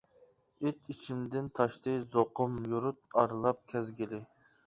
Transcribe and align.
ئىچ-ئىچىمدىن 0.69 1.49
تاشتى 1.59 1.93
زوقۇم 2.15 2.57
يۇرت 2.71 2.99
ئارىلاپ 3.23 3.61
كەزگىلى. 3.75 4.23